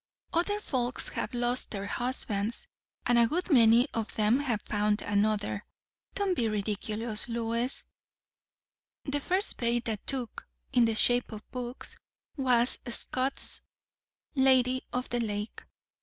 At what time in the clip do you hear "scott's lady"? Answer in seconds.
12.87-14.81